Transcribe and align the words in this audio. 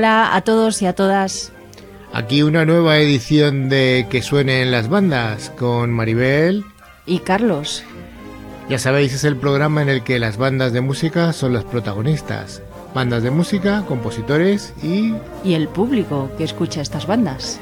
Hola 0.00 0.34
a 0.34 0.40
todos 0.40 0.80
y 0.80 0.86
a 0.86 0.94
todas. 0.94 1.52
Aquí 2.14 2.42
una 2.42 2.64
nueva 2.64 2.96
edición 2.96 3.68
de 3.68 4.06
Que 4.08 4.22
suenen 4.22 4.70
las 4.70 4.88
bandas 4.88 5.50
con 5.58 5.90
Maribel 5.90 6.64
y 7.04 7.18
Carlos. 7.18 7.84
Ya 8.70 8.78
sabéis, 8.78 9.12
es 9.12 9.24
el 9.24 9.36
programa 9.36 9.82
en 9.82 9.90
el 9.90 10.02
que 10.02 10.18
las 10.18 10.38
bandas 10.38 10.72
de 10.72 10.80
música 10.80 11.34
son 11.34 11.52
las 11.52 11.64
protagonistas. 11.64 12.62
Bandas 12.94 13.22
de 13.22 13.30
música, 13.30 13.84
compositores 13.86 14.72
y... 14.82 15.12
Y 15.44 15.52
el 15.52 15.68
público 15.68 16.30
que 16.38 16.44
escucha 16.44 16.80
estas 16.80 17.06
bandas. 17.06 17.60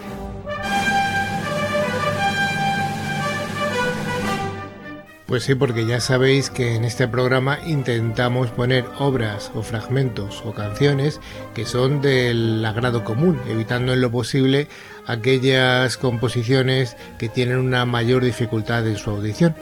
Pues 5.28 5.42
sí, 5.42 5.54
porque 5.54 5.84
ya 5.84 6.00
sabéis 6.00 6.48
que 6.48 6.74
en 6.74 6.86
este 6.86 7.06
programa 7.06 7.58
intentamos 7.66 8.48
poner 8.50 8.86
obras 8.98 9.52
o 9.54 9.60
fragmentos 9.60 10.42
o 10.42 10.54
canciones 10.54 11.20
que 11.54 11.66
son 11.66 12.00
del 12.00 12.64
agrado 12.64 13.04
común, 13.04 13.38
evitando 13.46 13.92
en 13.92 14.00
lo 14.00 14.10
posible 14.10 14.68
aquellas 15.06 15.98
composiciones 15.98 16.96
que 17.18 17.28
tienen 17.28 17.58
una 17.58 17.84
mayor 17.84 18.24
dificultad 18.24 18.86
en 18.86 18.96
su 18.96 19.10
audición. 19.10 19.54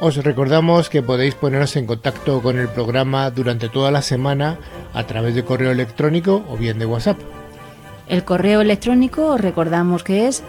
Os 0.00 0.16
recordamos 0.16 0.90
que 0.90 1.00
podéis 1.00 1.34
poneros 1.34 1.76
en 1.76 1.86
contacto 1.86 2.42
con 2.42 2.58
el 2.58 2.68
programa 2.68 3.30
durante 3.30 3.70
toda 3.70 3.90
la 3.90 4.02
semana 4.02 4.58
a 4.94 5.04
través 5.04 5.34
de 5.34 5.44
correo 5.44 5.70
electrónico 5.70 6.44
o 6.48 6.56
bien 6.56 6.78
de 6.78 6.86
WhatsApp. 6.86 7.18
El 8.08 8.24
correo 8.24 8.60
electrónico 8.60 9.26
os 9.26 9.40
recordamos 9.40 10.04
que 10.04 10.26
es 10.26 10.42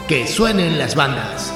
que 0.09 0.27
suenen 0.27 0.77
las 0.77 0.95
bandas. 0.95 1.53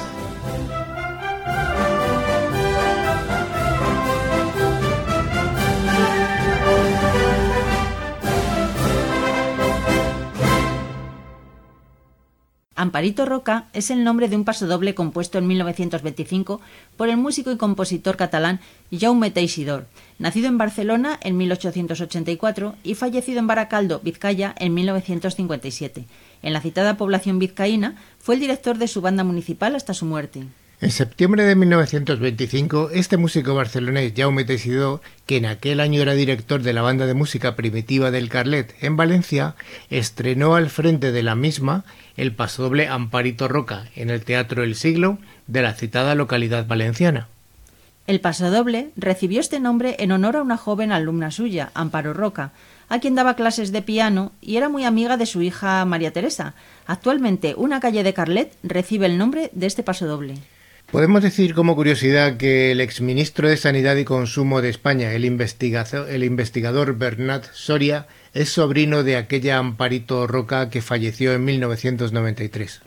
Amparito 12.74 13.26
Roca 13.26 13.66
es 13.74 13.90
el 13.90 14.02
nombre 14.02 14.28
de 14.28 14.36
un 14.36 14.44
pasodoble 14.44 14.94
compuesto 14.94 15.36
en 15.36 15.46
1925 15.46 16.62
por 16.96 17.10
el 17.10 17.18
músico 17.18 17.50
y 17.52 17.58
compositor 17.58 18.16
catalán 18.16 18.60
Jaume 18.90 19.30
Teixidor, 19.30 19.86
nacido 20.18 20.48
en 20.48 20.56
Barcelona 20.56 21.18
en 21.22 21.36
1884 21.36 22.76
y 22.82 22.94
fallecido 22.94 23.40
en 23.40 23.46
Baracaldo, 23.46 24.00
Vizcaya, 24.02 24.54
en 24.58 24.72
1957. 24.72 26.06
En 26.46 26.52
la 26.52 26.60
citada 26.60 26.96
población 26.96 27.40
vizcaína 27.40 27.96
fue 28.20 28.36
el 28.36 28.40
director 28.40 28.78
de 28.78 28.86
su 28.86 29.00
banda 29.00 29.24
municipal 29.24 29.74
hasta 29.74 29.94
su 29.94 30.04
muerte. 30.04 30.44
En 30.80 30.92
septiembre 30.92 31.42
de 31.42 31.56
1925, 31.56 32.90
este 32.92 33.16
músico 33.16 33.56
barcelonés 33.56 34.12
Jaume 34.16 34.44
Teixidor, 34.44 35.00
que 35.26 35.38
en 35.38 35.46
aquel 35.46 35.80
año 35.80 36.00
era 36.00 36.14
director 36.14 36.62
de 36.62 36.72
la 36.72 36.82
banda 36.82 37.06
de 37.06 37.14
música 37.14 37.56
primitiva 37.56 38.12
del 38.12 38.28
Carlet 38.28 38.76
en 38.80 38.96
Valencia, 38.96 39.56
estrenó 39.90 40.54
al 40.54 40.70
frente 40.70 41.10
de 41.10 41.24
la 41.24 41.34
misma 41.34 41.84
el 42.16 42.30
pasodoble 42.30 42.86
Amparito 42.86 43.48
Roca 43.48 43.88
en 43.96 44.10
el 44.10 44.22
Teatro 44.22 44.62
El 44.62 44.76
Siglo 44.76 45.18
de 45.48 45.62
la 45.62 45.74
citada 45.74 46.14
localidad 46.14 46.64
valenciana. 46.68 47.26
El 48.06 48.20
pasodoble 48.20 48.90
recibió 48.94 49.40
este 49.40 49.58
nombre 49.58 49.96
en 49.98 50.12
honor 50.12 50.36
a 50.36 50.42
una 50.42 50.56
joven 50.56 50.92
alumna 50.92 51.32
suya, 51.32 51.72
Amparo 51.74 52.14
Roca, 52.14 52.52
a 52.88 53.00
quien 53.00 53.14
daba 53.14 53.36
clases 53.36 53.72
de 53.72 53.82
piano 53.82 54.32
y 54.40 54.56
era 54.56 54.68
muy 54.68 54.84
amiga 54.84 55.16
de 55.16 55.26
su 55.26 55.42
hija 55.42 55.84
María 55.84 56.12
Teresa. 56.12 56.54
Actualmente, 56.86 57.54
una 57.56 57.80
calle 57.80 58.02
de 58.02 58.14
Carlet 58.14 58.52
recibe 58.62 59.06
el 59.06 59.18
nombre 59.18 59.50
de 59.52 59.66
este 59.66 59.82
pasodoble. 59.82 60.34
Podemos 60.90 61.20
decir 61.20 61.54
como 61.54 61.74
curiosidad 61.74 62.36
que 62.36 62.70
el 62.70 62.80
exministro 62.80 63.48
de 63.48 63.56
Sanidad 63.56 63.96
y 63.96 64.04
Consumo 64.04 64.62
de 64.62 64.68
España, 64.68 65.12
el, 65.12 65.24
el 65.24 66.24
investigador 66.24 66.96
Bernat 66.96 67.46
Soria, 67.52 68.06
es 68.34 68.50
sobrino 68.50 69.02
de 69.02 69.16
aquella 69.16 69.58
Amparito 69.58 70.28
Roca 70.28 70.70
que 70.70 70.82
falleció 70.82 71.32
en 71.32 71.44
1993. 71.44 72.82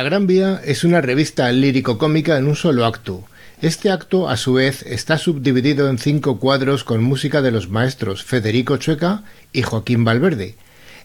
La 0.00 0.04
Gran 0.04 0.26
Vía 0.26 0.62
es 0.64 0.82
una 0.82 1.02
revista 1.02 1.52
lírico-cómica 1.52 2.38
en 2.38 2.46
un 2.46 2.56
solo 2.56 2.86
acto. 2.86 3.22
Este 3.60 3.90
acto, 3.90 4.30
a 4.30 4.38
su 4.38 4.54
vez, 4.54 4.80
está 4.86 5.18
subdividido 5.18 5.90
en 5.90 5.98
cinco 5.98 6.38
cuadros 6.38 6.84
con 6.84 7.02
música 7.02 7.42
de 7.42 7.50
los 7.50 7.68
maestros 7.68 8.24
Federico 8.24 8.78
Chueca 8.78 9.24
y 9.52 9.60
Joaquín 9.60 10.06
Valverde. 10.06 10.54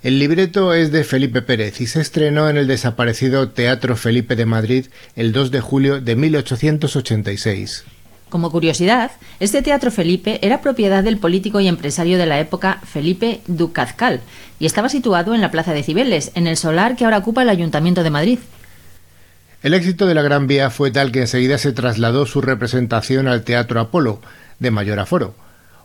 El 0.02 0.18
libreto 0.18 0.74
es 0.74 0.94
de 0.94 1.04
Felipe 1.04 1.42
Pérez 1.42 1.82
y 1.82 1.88
se 1.88 2.00
estrenó 2.00 2.48
en 2.50 2.56
el 2.56 2.68
desaparecido 2.68 3.50
Teatro 3.50 3.98
Felipe 3.98 4.38
de 4.38 4.46
Madrid 4.46 4.86
el 5.18 5.34
2 5.34 5.52
de 5.52 5.60
julio 5.60 6.00
de 6.00 6.16
1886. 6.16 7.84
Como 8.30 8.50
curiosidad, 8.50 9.12
este 9.42 9.62
Teatro 9.62 9.92
Felipe 9.92 10.40
era 10.42 10.62
propiedad 10.62 11.04
del 11.04 11.18
político 11.18 11.60
y 11.60 11.68
empresario 11.68 12.18
de 12.18 12.28
la 12.28 12.40
época 12.40 12.80
Felipe 12.86 13.42
Ducazcal 13.48 14.22
y 14.58 14.66
estaba 14.66 14.88
situado 14.88 15.36
en 15.36 15.42
la 15.42 15.52
Plaza 15.52 15.74
de 15.74 15.84
Cibeles, 15.84 16.32
en 16.36 16.48
el 16.48 16.56
solar 16.56 16.96
que 16.96 17.04
ahora 17.04 17.18
ocupa 17.18 17.42
el 17.42 17.50
Ayuntamiento 17.50 18.02
de 18.02 18.10
Madrid. 18.10 18.40
El 19.64 19.74
éxito 19.74 20.06
de 20.06 20.14
la 20.14 20.22
Gran 20.22 20.48
Vía 20.48 20.70
fue 20.70 20.92
tal 20.92 21.12
que 21.12 21.22
enseguida 21.22 21.58
se 21.58 21.72
trasladó 21.72 22.26
su 22.26 22.42
representación 22.42 23.28
al 23.28 23.44
Teatro 23.44 23.80
Apolo, 23.80 24.22
de 24.60 24.72
mayor 24.72 25.00
aforo. 25.00 25.36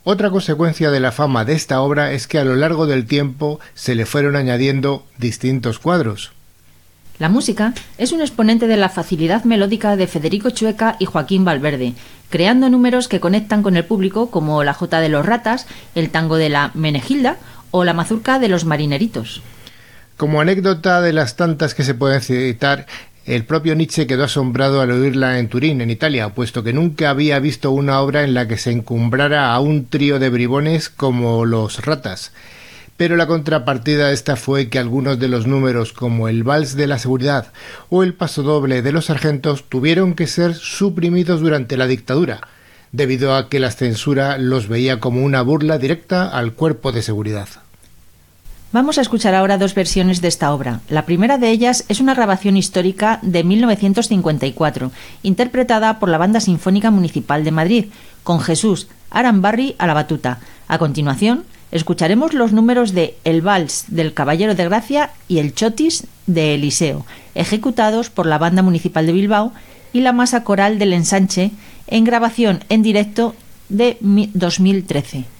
Otra 0.02 0.30
consecuencia 0.30 0.90
de 0.90 1.00
la 1.00 1.12
fama 1.12 1.44
de 1.44 1.52
esta 1.52 1.80
obra 1.80 2.12
es 2.12 2.26
que 2.26 2.38
a 2.38 2.44
lo 2.44 2.56
largo 2.56 2.86
del 2.86 3.06
tiempo 3.06 3.60
se 3.74 3.94
le 3.94 4.06
fueron 4.06 4.36
añadiendo 4.36 5.06
distintos 5.18 5.78
cuadros. 5.78 6.32
La 7.18 7.28
música 7.28 7.74
es 7.98 8.12
un 8.12 8.22
exponente 8.22 8.66
de 8.66 8.78
la 8.78 8.88
facilidad 8.88 9.44
melódica 9.44 9.96
de 9.96 10.06
Federico 10.06 10.48
Chueca 10.48 10.96
y 10.98 11.04
Joaquín 11.04 11.44
Valverde, 11.44 11.92
creando 12.30 12.70
números 12.70 13.08
que 13.08 13.20
conectan 13.20 13.62
con 13.62 13.76
el 13.76 13.84
público 13.84 14.30
como 14.30 14.64
la 14.64 14.72
Jota 14.72 15.00
de 15.00 15.10
los 15.10 15.26
Ratas, 15.26 15.66
el 15.94 16.08
tango 16.08 16.36
de 16.36 16.48
la 16.48 16.70
Menegilda 16.72 17.36
o 17.72 17.84
la 17.84 17.92
mazurca 17.92 18.38
de 18.38 18.48
los 18.48 18.64
Marineritos. 18.64 19.42
Como 20.16 20.40
anécdota 20.40 21.02
de 21.02 21.12
las 21.12 21.36
tantas 21.36 21.74
que 21.74 21.84
se 21.84 21.94
pueden 21.94 22.22
citar, 22.22 22.86
el 23.30 23.44
propio 23.44 23.76
Nietzsche 23.76 24.08
quedó 24.08 24.24
asombrado 24.24 24.80
al 24.80 24.90
oírla 24.90 25.38
en 25.38 25.48
Turín, 25.48 25.80
en 25.80 25.88
Italia, 25.88 26.30
puesto 26.30 26.64
que 26.64 26.72
nunca 26.72 27.10
había 27.10 27.38
visto 27.38 27.70
una 27.70 28.00
obra 28.00 28.24
en 28.24 28.34
la 28.34 28.48
que 28.48 28.58
se 28.58 28.72
encumbrara 28.72 29.54
a 29.54 29.60
un 29.60 29.86
trío 29.86 30.18
de 30.18 30.30
bribones 30.30 30.88
como 30.88 31.44
los 31.44 31.86
ratas. 31.86 32.32
Pero 32.96 33.14
la 33.14 33.28
contrapartida 33.28 34.08
de 34.08 34.14
esta 34.14 34.34
fue 34.34 34.68
que 34.68 34.80
algunos 34.80 35.20
de 35.20 35.28
los 35.28 35.46
números, 35.46 35.92
como 35.92 36.26
el 36.26 36.42
Vals 36.42 36.74
de 36.74 36.88
la 36.88 36.98
Seguridad 36.98 37.52
o 37.88 38.02
el 38.02 38.14
Paso 38.14 38.42
Doble 38.42 38.82
de 38.82 38.90
los 38.90 39.04
Sargentos, 39.04 39.68
tuvieron 39.68 40.14
que 40.14 40.26
ser 40.26 40.56
suprimidos 40.56 41.40
durante 41.40 41.76
la 41.76 41.86
dictadura, 41.86 42.40
debido 42.90 43.36
a 43.36 43.48
que 43.48 43.60
la 43.60 43.70
censura 43.70 44.38
los 44.38 44.66
veía 44.66 44.98
como 44.98 45.22
una 45.24 45.42
burla 45.42 45.78
directa 45.78 46.28
al 46.28 46.54
cuerpo 46.54 46.90
de 46.90 47.02
seguridad. 47.02 47.48
Vamos 48.72 48.98
a 48.98 49.00
escuchar 49.00 49.34
ahora 49.34 49.58
dos 49.58 49.74
versiones 49.74 50.20
de 50.20 50.28
esta 50.28 50.54
obra. 50.54 50.80
La 50.88 51.04
primera 51.04 51.38
de 51.38 51.50
ellas 51.50 51.84
es 51.88 51.98
una 51.98 52.14
grabación 52.14 52.56
histórica 52.56 53.18
de 53.22 53.42
1954, 53.42 54.92
interpretada 55.24 55.98
por 55.98 56.08
la 56.08 56.18
Banda 56.18 56.38
Sinfónica 56.38 56.92
Municipal 56.92 57.42
de 57.42 57.50
Madrid, 57.50 57.86
con 58.22 58.38
Jesús 58.38 58.86
Arambarri 59.10 59.74
a 59.78 59.88
la 59.88 59.94
batuta. 59.94 60.38
A 60.68 60.78
continuación, 60.78 61.42
escucharemos 61.72 62.32
los 62.32 62.52
números 62.52 62.92
de 62.92 63.16
El 63.24 63.42
Vals 63.42 63.86
del 63.88 64.14
Caballero 64.14 64.54
de 64.54 64.66
Gracia 64.66 65.10
y 65.26 65.38
El 65.38 65.52
Chotis 65.52 66.06
de 66.28 66.54
Eliseo, 66.54 67.04
ejecutados 67.34 68.08
por 68.08 68.26
la 68.26 68.38
Banda 68.38 68.62
Municipal 68.62 69.04
de 69.04 69.12
Bilbao 69.12 69.52
y 69.92 70.02
la 70.02 70.12
Masa 70.12 70.44
Coral 70.44 70.78
del 70.78 70.92
Ensanche 70.92 71.50
en 71.88 72.04
grabación 72.04 72.62
en 72.68 72.82
directo 72.82 73.34
de 73.68 73.98
2013. 74.00 75.39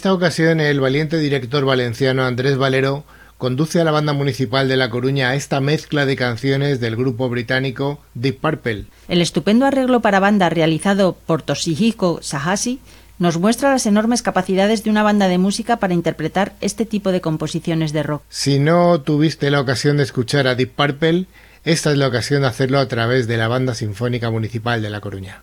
Esta 0.00 0.14
ocasión, 0.14 0.60
el 0.60 0.80
valiente 0.80 1.18
director 1.18 1.62
valenciano 1.66 2.24
Andrés 2.24 2.56
Valero 2.56 3.04
conduce 3.36 3.82
a 3.82 3.84
la 3.84 3.90
banda 3.90 4.14
municipal 4.14 4.66
de 4.66 4.78
La 4.78 4.88
Coruña 4.88 5.28
a 5.28 5.34
esta 5.34 5.60
mezcla 5.60 6.06
de 6.06 6.16
canciones 6.16 6.80
del 6.80 6.96
grupo 6.96 7.28
británico 7.28 8.00
Deep 8.14 8.40
Purple. 8.40 8.86
El 9.08 9.20
estupendo 9.20 9.66
arreglo 9.66 10.00
para 10.00 10.18
banda 10.18 10.48
realizado 10.48 11.18
por 11.26 11.42
Toshihiko 11.42 12.20
Sahashi 12.22 12.80
nos 13.18 13.36
muestra 13.36 13.72
las 13.72 13.84
enormes 13.84 14.22
capacidades 14.22 14.84
de 14.84 14.88
una 14.88 15.02
banda 15.02 15.28
de 15.28 15.36
música 15.36 15.76
para 15.76 15.92
interpretar 15.92 16.54
este 16.62 16.86
tipo 16.86 17.12
de 17.12 17.20
composiciones 17.20 17.92
de 17.92 18.02
rock. 18.02 18.22
Si 18.30 18.58
no 18.58 19.02
tuviste 19.02 19.50
la 19.50 19.60
ocasión 19.60 19.98
de 19.98 20.04
escuchar 20.04 20.46
a 20.46 20.54
Deep 20.54 20.70
Purple, 20.76 21.26
esta 21.66 21.92
es 21.92 21.98
la 21.98 22.08
ocasión 22.08 22.40
de 22.40 22.48
hacerlo 22.48 22.78
a 22.78 22.88
través 22.88 23.28
de 23.28 23.36
la 23.36 23.48
Banda 23.48 23.74
Sinfónica 23.74 24.30
Municipal 24.30 24.80
de 24.80 24.88
La 24.88 25.02
Coruña. 25.02 25.42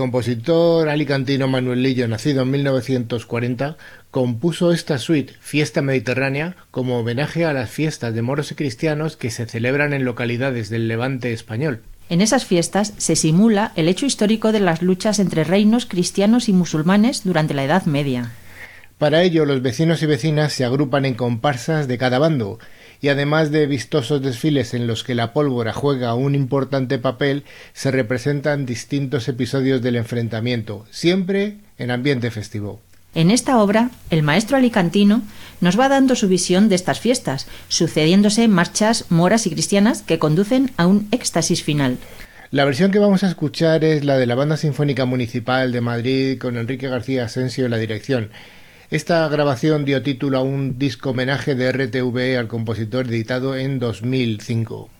Compositor 0.00 0.88
alicantino 0.88 1.46
Manuel 1.46 1.82
Lillo, 1.82 2.08
nacido 2.08 2.44
en 2.44 2.50
1940, 2.52 3.76
compuso 4.10 4.72
esta 4.72 4.96
suite, 4.96 5.34
Fiesta 5.40 5.82
Mediterránea, 5.82 6.56
como 6.70 6.98
homenaje 6.98 7.44
a 7.44 7.52
las 7.52 7.68
fiestas 7.68 8.14
de 8.14 8.22
moros 8.22 8.50
y 8.50 8.54
cristianos 8.54 9.18
que 9.18 9.30
se 9.30 9.44
celebran 9.44 9.92
en 9.92 10.06
localidades 10.06 10.70
del 10.70 10.88
levante 10.88 11.34
español. 11.34 11.82
En 12.08 12.22
esas 12.22 12.46
fiestas 12.46 12.94
se 12.96 13.14
simula 13.14 13.72
el 13.76 13.88
hecho 13.88 14.06
histórico 14.06 14.52
de 14.52 14.60
las 14.60 14.80
luchas 14.80 15.18
entre 15.18 15.44
reinos 15.44 15.84
cristianos 15.84 16.48
y 16.48 16.54
musulmanes 16.54 17.22
durante 17.22 17.52
la 17.52 17.64
Edad 17.64 17.84
Media. 17.84 18.32
Para 18.96 19.22
ello, 19.22 19.44
los 19.44 19.60
vecinos 19.60 20.02
y 20.02 20.06
vecinas 20.06 20.54
se 20.54 20.64
agrupan 20.64 21.04
en 21.04 21.14
comparsas 21.14 21.88
de 21.88 21.98
cada 21.98 22.18
bando, 22.18 22.58
y 23.00 23.08
además 23.08 23.50
de 23.50 23.66
vistosos 23.66 24.22
desfiles 24.22 24.74
en 24.74 24.86
los 24.86 25.04
que 25.04 25.14
la 25.14 25.32
pólvora 25.32 25.72
juega 25.72 26.14
un 26.14 26.34
importante 26.34 26.98
papel, 26.98 27.44
se 27.72 27.90
representan 27.90 28.66
distintos 28.66 29.28
episodios 29.28 29.82
del 29.82 29.96
enfrentamiento, 29.96 30.86
siempre 30.90 31.56
en 31.78 31.90
ambiente 31.90 32.30
festivo. 32.30 32.80
En 33.14 33.30
esta 33.30 33.58
obra, 33.60 33.90
el 34.10 34.22
maestro 34.22 34.56
alicantino 34.56 35.22
nos 35.60 35.78
va 35.78 35.88
dando 35.88 36.14
su 36.14 36.28
visión 36.28 36.68
de 36.68 36.76
estas 36.76 37.00
fiestas, 37.00 37.48
sucediéndose 37.68 38.46
marchas 38.46 39.06
moras 39.08 39.46
y 39.46 39.50
cristianas 39.50 40.02
que 40.02 40.20
conducen 40.20 40.70
a 40.76 40.86
un 40.86 41.08
éxtasis 41.10 41.62
final. 41.62 41.98
La 42.52 42.64
versión 42.64 42.90
que 42.90 42.98
vamos 42.98 43.24
a 43.24 43.28
escuchar 43.28 43.84
es 43.84 44.04
la 44.04 44.16
de 44.16 44.26
la 44.26 44.34
Banda 44.34 44.56
Sinfónica 44.56 45.04
Municipal 45.04 45.72
de 45.72 45.80
Madrid 45.80 46.38
con 46.38 46.56
Enrique 46.56 46.88
García 46.88 47.24
Asensio 47.24 47.64
en 47.64 47.70
la 47.70 47.76
dirección. 47.78 48.30
Esta 48.90 49.28
grabación 49.28 49.84
dio 49.84 50.02
título 50.02 50.38
a 50.38 50.42
un 50.42 50.76
disco 50.76 51.10
homenaje 51.10 51.54
de 51.54 51.70
RTV 51.70 52.36
al 52.36 52.48
compositor 52.48 53.06
editado 53.06 53.54
en 53.54 53.78
2005. 53.78 54.90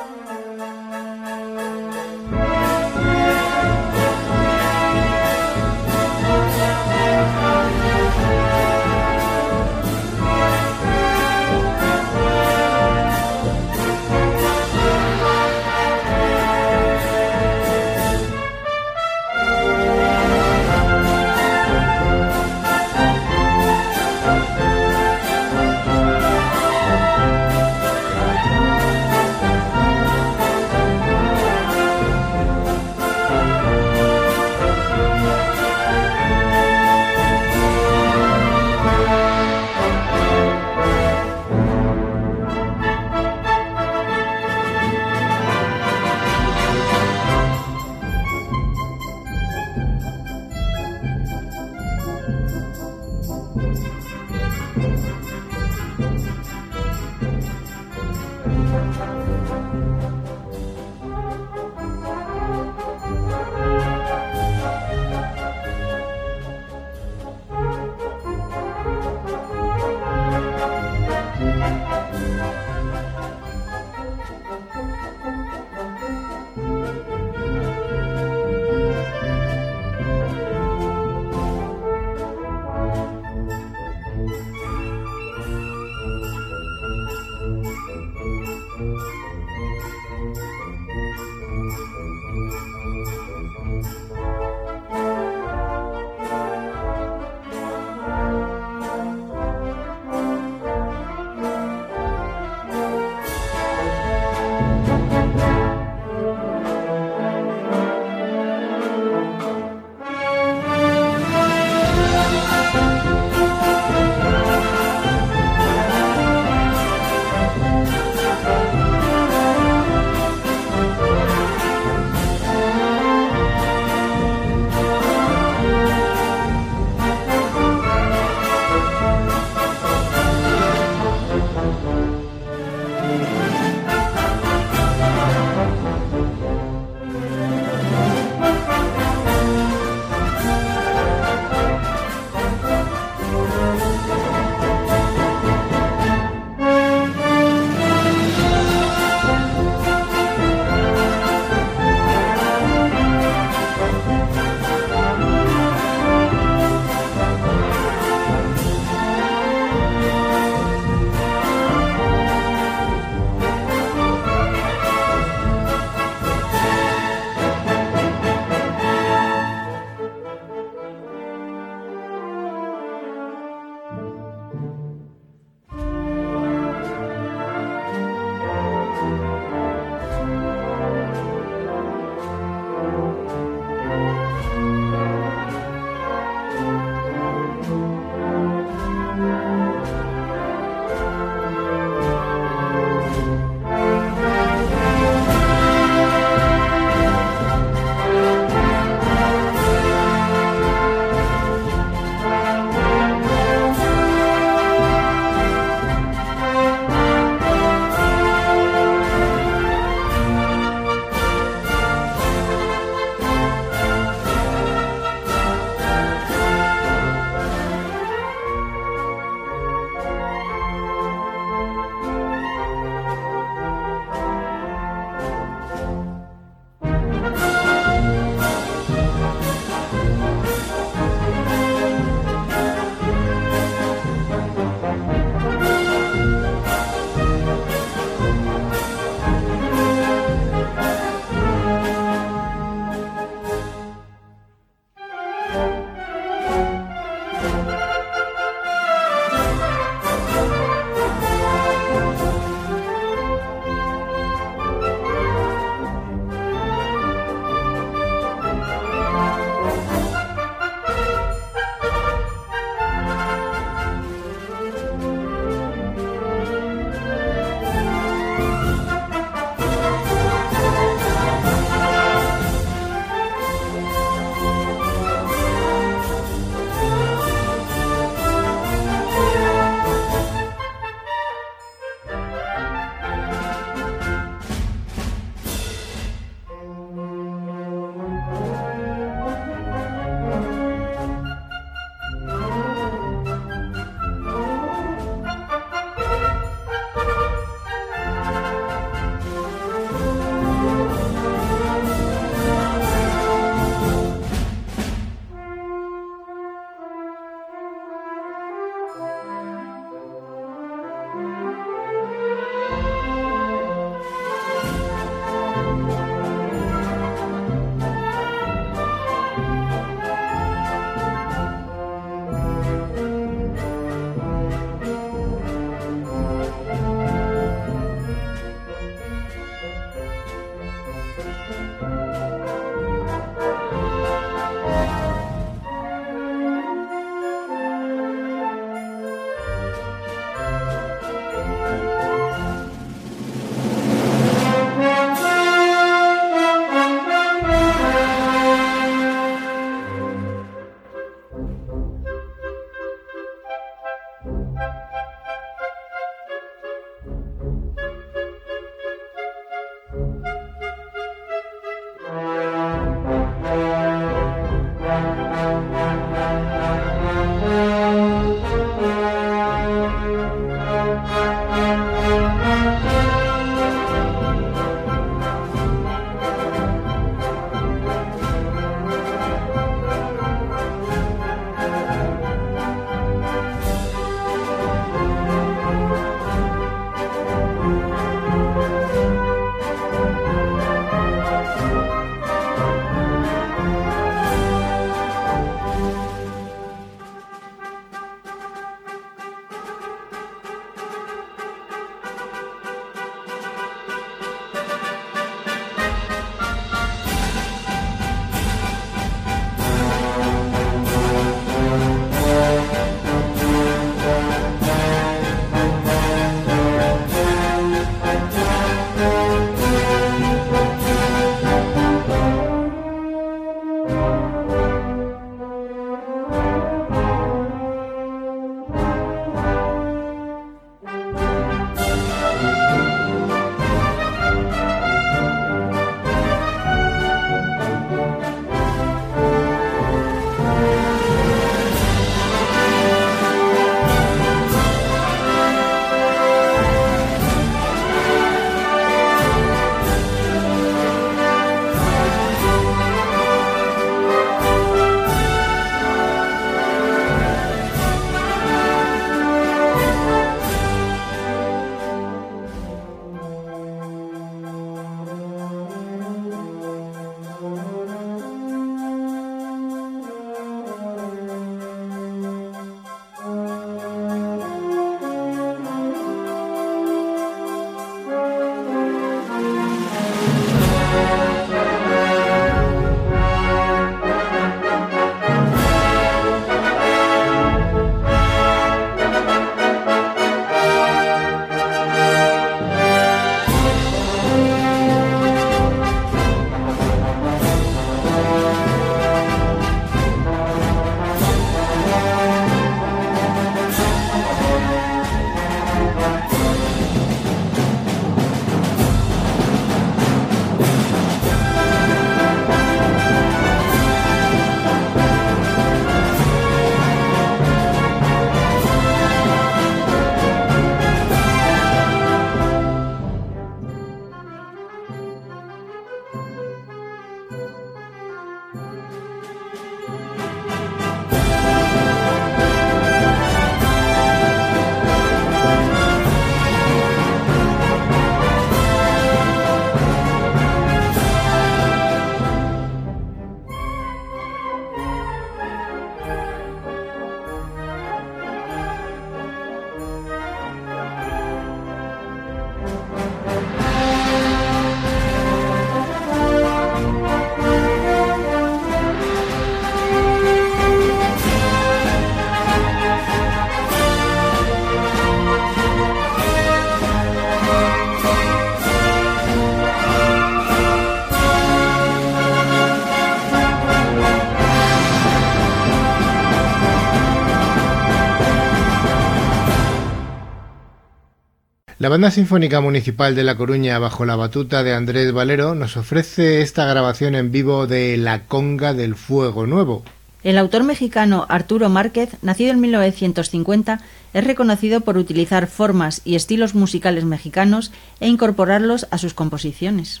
Banda 581.90 582.12
Sinfónica 582.12 582.60
Municipal 582.60 583.16
de 583.16 583.24
La 583.24 583.36
Coruña, 583.36 583.80
bajo 583.80 584.04
la 584.04 584.14
batuta 584.14 584.62
de 584.62 584.72
Andrés 584.72 585.12
Valero, 585.12 585.56
nos 585.56 585.76
ofrece 585.76 586.40
esta 586.40 586.64
grabación 586.64 587.16
en 587.16 587.32
vivo 587.32 587.66
de 587.66 587.96
La 587.96 588.26
Conga 588.26 588.74
del 588.74 588.94
Fuego 588.94 589.44
Nuevo. 589.48 589.82
El 590.22 590.38
autor 590.38 590.62
mexicano 590.62 591.26
Arturo 591.28 591.68
Márquez, 591.68 592.10
nacido 592.22 592.52
en 592.52 592.60
1950, 592.60 593.80
es 594.14 594.24
reconocido 594.24 594.82
por 594.82 594.98
utilizar 594.98 595.48
formas 595.48 596.00
y 596.04 596.14
estilos 596.14 596.54
musicales 596.54 597.04
mexicanos 597.04 597.72
e 597.98 598.06
incorporarlos 598.06 598.86
a 598.92 598.98
sus 598.98 599.12
composiciones. 599.12 600.00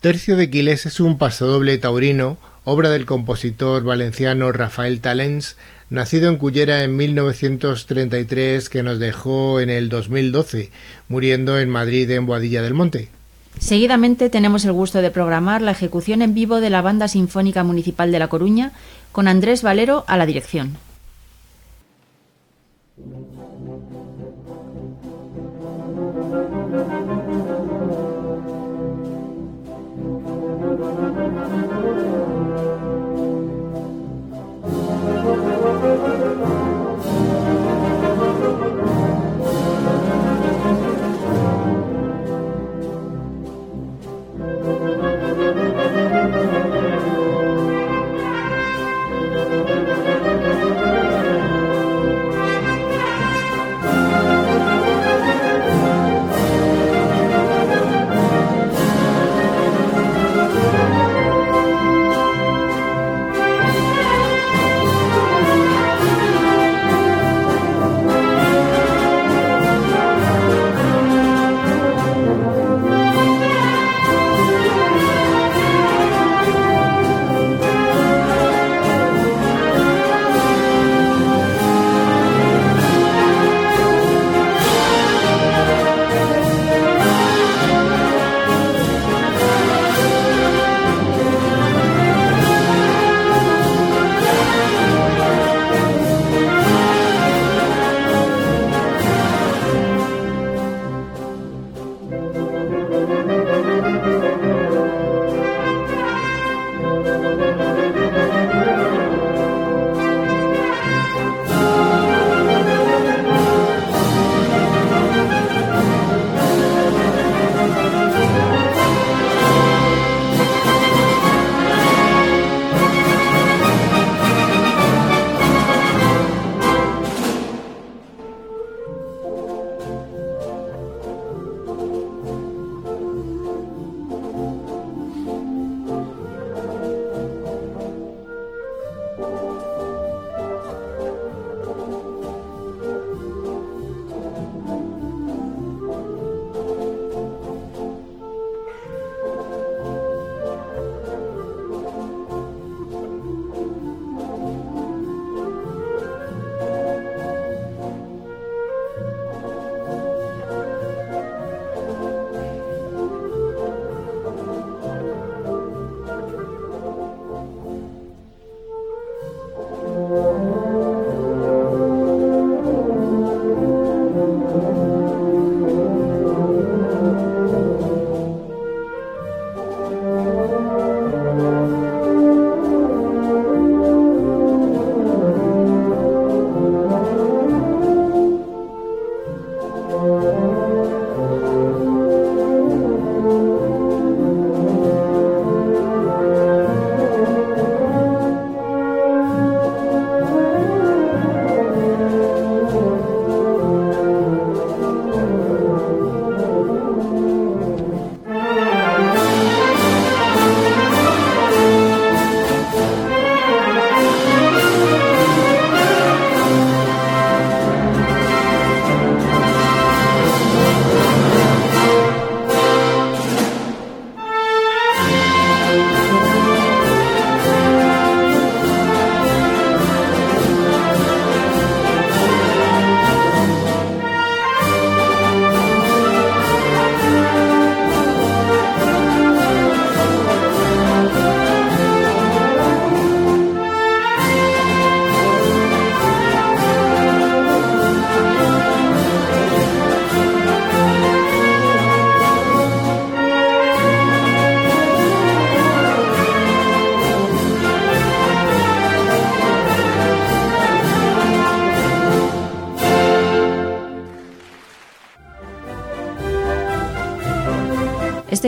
Tercio 0.00 0.38
de 0.38 0.48
Quilés 0.48 0.86
es 0.86 0.98
un 0.98 1.18
pasodoble 1.18 1.76
taurino, 1.76 2.38
obra 2.64 2.88
del 2.88 3.04
compositor 3.04 3.84
valenciano 3.84 4.50
Rafael 4.50 5.02
Talens, 5.02 5.58
nacido 5.90 6.30
en 6.30 6.38
Cullera 6.38 6.84
en 6.84 6.96
1933, 6.96 8.70
que 8.70 8.82
nos 8.82 8.98
dejó 8.98 9.60
en 9.60 9.68
el 9.68 9.90
2012, 9.90 10.70
muriendo 11.08 11.58
en 11.58 11.68
Madrid 11.68 12.10
en 12.12 12.24
Boadilla 12.24 12.62
del 12.62 12.72
Monte. 12.72 13.10
Seguidamente 13.58 14.30
tenemos 14.30 14.64
el 14.64 14.72
gusto 14.72 15.02
de 15.02 15.10
programar 15.10 15.60
la 15.60 15.72
ejecución 15.72 16.22
en 16.22 16.32
vivo 16.32 16.62
de 16.62 16.70
la 16.70 16.80
Banda 16.80 17.06
Sinfónica 17.06 17.62
Municipal 17.62 18.10
de 18.10 18.20
La 18.20 18.28
Coruña, 18.28 18.72
con 19.12 19.28
Andrés 19.28 19.62
Valero 19.62 20.06
a 20.06 20.16
la 20.16 20.24
dirección. 20.24 20.78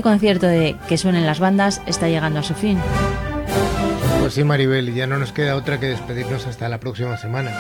Este 0.03 0.11
concierto 0.11 0.47
de 0.49 0.77
Que 0.89 0.99
suenen 0.99 1.27
las 1.27 1.39
bandas 1.39 1.81
está 1.87 2.09
llegando 2.09 2.41
a 2.41 2.43
su 2.43 2.55
fin. 2.55 2.77
Pues 4.19 4.35
sí, 4.35 4.43
Maribel, 4.43 4.93
ya 4.95 5.07
no 5.07 5.17
nos 5.17 5.33
queda 5.33 5.55
otra 5.55 5.79
que 5.79 5.87
despedirnos 5.87 6.45
hasta 6.47 6.69
la 6.69 6.81
próxima 6.81 7.17
semana. 7.17 7.53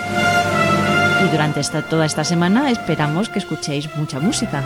Y 1.25 1.31
durante 1.31 1.61
esta, 1.61 1.83
toda 1.83 2.05
esta 2.05 2.25
semana 2.25 2.71
esperamos 2.73 3.29
que 3.29 3.39
escuchéis 3.39 3.95
mucha 3.95 4.19
música. 4.19 4.65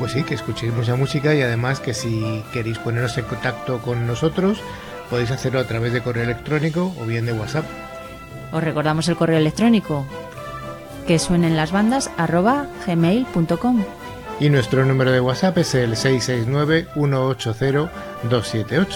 Pues 0.00 0.12
sí, 0.12 0.24
que 0.24 0.34
escuchéis 0.34 0.72
mucha 0.72 0.96
música 0.96 1.32
y 1.32 1.42
además 1.42 1.78
que 1.78 1.94
si 1.94 2.42
queréis 2.52 2.78
poneros 2.78 3.16
en 3.18 3.24
contacto 3.26 3.78
con 3.78 4.04
nosotros, 4.06 4.60
podéis 5.08 5.30
hacerlo 5.30 5.60
a 5.60 5.64
través 5.64 5.92
de 5.92 6.02
correo 6.02 6.24
electrónico 6.24 6.92
o 7.00 7.06
bien 7.06 7.24
de 7.24 7.34
WhatsApp. 7.34 7.66
Os 8.50 8.64
recordamos 8.64 9.08
el 9.08 9.16
correo 9.16 9.38
electrónico 9.38 10.04
que 11.06 11.20
suenen 11.20 11.56
las 11.56 11.70
bandas 11.70 12.10
arroba 12.16 12.66
gmail.com 12.84 13.84
y 14.40 14.50
nuestro 14.50 14.84
número 14.84 15.12
de 15.12 15.20
WhatsApp 15.20 15.58
es 15.58 15.74
el 15.74 15.92
669-180-278. 15.92 18.86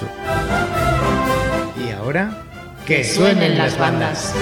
Y 1.86 1.90
ahora, 1.92 2.42
que 2.86 3.04
suenen 3.04 3.58
las 3.58 3.78
bandas. 3.78 4.34